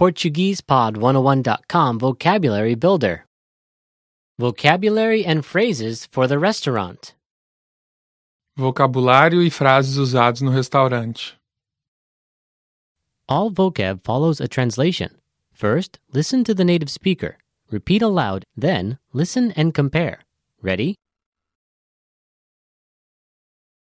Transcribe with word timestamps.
PortuguesePod101.com 0.00 1.98
Vocabulary 1.98 2.74
Builder. 2.74 3.26
Vocabulary 4.38 5.26
and 5.26 5.44
phrases 5.44 6.06
for 6.06 6.26
the 6.26 6.38
restaurant. 6.38 7.14
Vocabulário 8.58 9.42
e 9.42 9.50
frases 9.50 9.98
usados 9.98 10.40
no 10.40 10.52
restaurante. 10.52 11.34
All 13.28 13.50
vocab 13.50 14.02
follows 14.02 14.40
a 14.40 14.48
translation. 14.48 15.10
First, 15.52 15.98
listen 16.14 16.44
to 16.44 16.54
the 16.54 16.64
native 16.64 16.88
speaker. 16.88 17.36
Repeat 17.70 18.00
aloud, 18.00 18.44
then, 18.56 18.98
listen 19.12 19.52
and 19.52 19.74
compare. 19.74 20.20
Ready? 20.62 20.94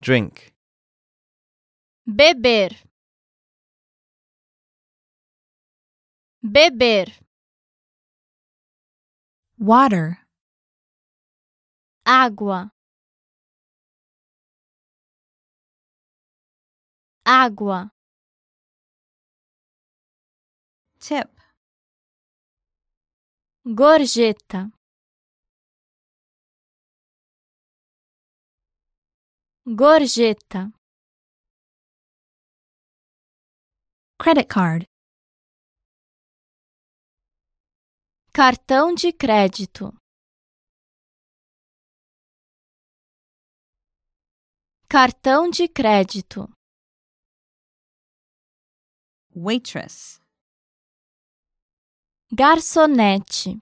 drink, 0.00 0.52
beber, 2.06 2.70
beber, 6.48 7.06
water, 9.58 10.16
água, 12.04 12.70
água, 17.24 17.90
tip, 20.98 21.28
gorjeta, 23.64 24.70
gorjeta, 29.66 30.72
credit 34.18 34.48
card, 34.48 34.88
cartão 38.40 38.94
de 38.94 39.12
crédito, 39.12 39.92
cartão 44.88 45.50
de 45.50 45.66
crédito, 45.66 46.48
waitress, 49.34 50.20
garçonete, 52.32 53.58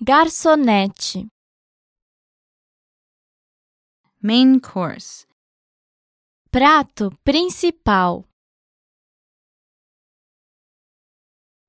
garçonete, 0.00 1.26
main 4.22 4.60
course, 4.60 5.26
prato 6.52 7.10
principal, 7.24 8.22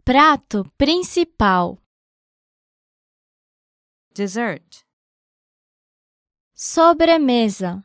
prato 0.06 0.64
principal, 0.78 1.82
dessert, 4.14 4.86
sobremesa, 6.54 7.84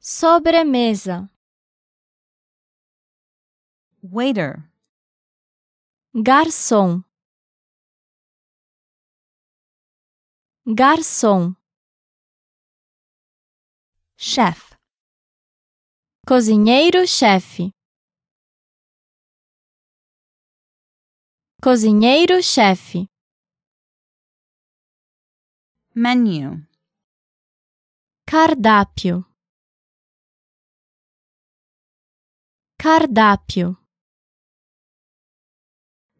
sobremesa, 0.00 1.30
waiter, 4.02 4.68
garçom, 6.12 7.04
garçom, 10.66 11.54
chef, 14.16 14.76
cozinheiro-chefe, 16.26 17.72
cozinheiro-chefe, 21.64 23.06
menu, 25.94 26.66
cardápio, 28.26 29.24
cardápio, 32.76 33.78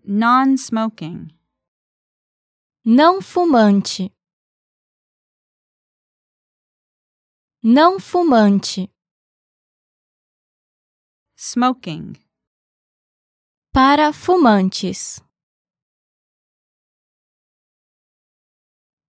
non-smoking, 0.04 1.26
não 2.84 3.20
fumante, 3.20 4.14
não 7.60 7.98
fumante, 7.98 8.88
smoking, 11.36 12.12
para 13.72 14.12
fumantes, 14.12 15.20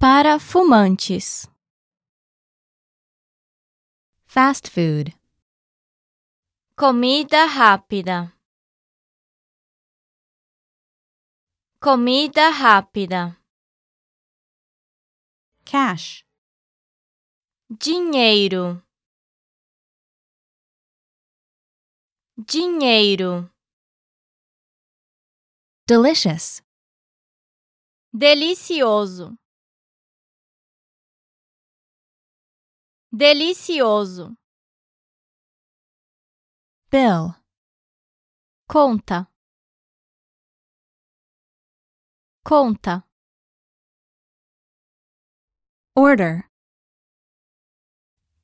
para 0.04 0.38
fumantes, 0.38 1.50
fast 4.26 4.70
food, 4.70 5.18
comida 6.76 7.46
rápida, 7.46 8.34
comida 11.80 12.50
rápida, 12.50 13.38
cash, 15.64 16.26
dinheiro, 17.70 18.84
dinheiro, 22.38 23.50
delicious, 25.88 26.62
delicioso, 28.12 29.40
delicioso, 33.16 34.36
bill, 36.90 37.36
conta, 38.68 39.30
conta, 42.44 43.08
order, 45.96 46.50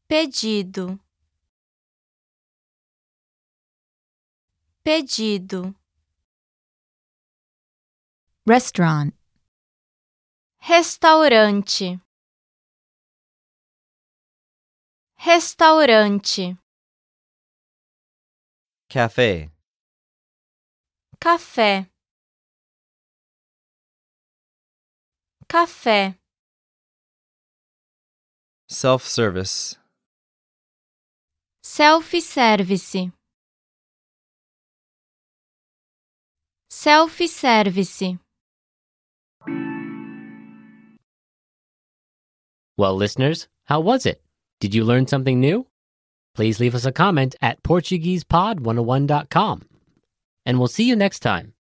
pedido, 0.08 1.00
pedido, 4.84 5.76
restaurant, 8.46 9.16
restaurante, 10.60 12.00
restaurante, 15.30 16.58
café, 18.90 19.52
café, 21.20 21.86
café, 25.48 26.16
self-service, 28.68 29.78
self-service, 31.62 33.12
self-service. 36.72 38.18
Well, 42.78 42.96
listeners, 42.96 43.48
how 43.66 43.82
was 43.82 44.08
it? 44.08 44.24
Did 44.60 44.76
you 44.76 44.84
learn 44.84 45.08
something 45.08 45.40
new? 45.40 45.68
Please 46.36 46.60
leave 46.60 46.76
us 46.76 46.86
a 46.86 46.92
comment 46.92 47.36
at 47.42 47.64
PortuguesePod101.com. 47.64 49.62
And 50.46 50.60
we'll 50.60 50.68
see 50.68 50.84
you 50.84 50.96
next 50.96 51.20
time. 51.20 51.54